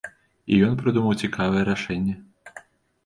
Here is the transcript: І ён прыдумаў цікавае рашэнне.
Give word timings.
І 0.53 0.57
ён 0.67 0.73
прыдумаў 0.79 1.13
цікавае 1.27 1.61
рашэнне. 1.71 2.15